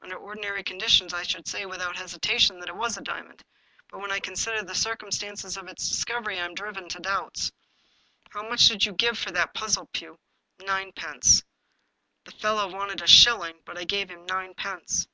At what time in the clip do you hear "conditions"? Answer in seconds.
0.64-1.12